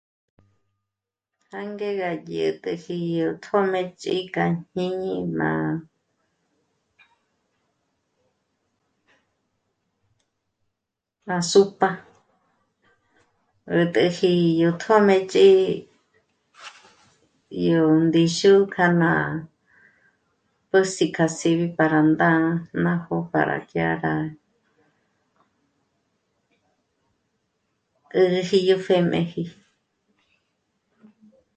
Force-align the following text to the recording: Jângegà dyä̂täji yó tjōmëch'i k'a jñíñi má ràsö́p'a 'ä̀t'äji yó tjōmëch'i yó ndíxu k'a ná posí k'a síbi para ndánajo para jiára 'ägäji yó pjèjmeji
Jângegà 1.53 2.11
dyä̂täji 2.27 2.97
yó 3.17 3.29
tjōmëch'i 3.43 4.15
k'a 4.33 4.45
jñíñi 4.69 5.13
má 5.37 5.51
ràsö́p'a 11.27 11.89
'ä̀t'äji 13.75 14.31
yó 14.61 14.69
tjōmëch'i 14.81 15.49
yó 17.65 17.81
ndíxu 18.05 18.53
k'a 18.73 18.87
ná 19.01 19.11
posí 20.69 21.05
k'a 21.15 21.27
síbi 21.37 21.67
para 21.77 21.99
ndánajo 22.11 23.17
para 23.31 23.57
jiára 23.69 24.13
'ägäji 28.13 28.59
yó 28.69 28.75
pjèjmeji 28.85 29.43